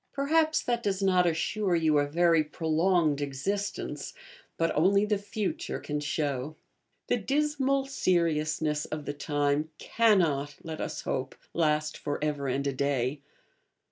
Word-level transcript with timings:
Perhaps 0.13 0.63
that 0.63 0.81
does 0.81 1.03
not 1.03 1.27
assure 1.27 1.75
you 1.75 1.99
a 1.99 2.07
very 2.07 2.43
prolonged 2.43 3.21
existence, 3.21 4.15
but 4.57 4.75
only 4.75 5.05
the 5.05 5.19
future 5.19 5.77
can 5.79 5.99
show. 5.99 6.55
The 7.05 7.17
dismal 7.17 7.85
seriousness 7.85 8.85
of 8.85 9.05
the 9.05 9.13
time 9.13 9.69
cannot, 9.77 10.55
let 10.63 10.81
us 10.81 11.01
hope, 11.01 11.35
last 11.53 11.97
for 11.97 12.17
ever 12.23 12.47
and 12.47 12.65
a 12.65 12.73
day. 12.73 13.21